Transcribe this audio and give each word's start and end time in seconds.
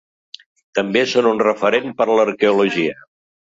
També 0.79 1.03
són 1.11 1.29
un 1.33 1.43
referent 1.45 1.95
per 2.01 2.09
a 2.09 2.17
l'arqueologia. 2.23 3.01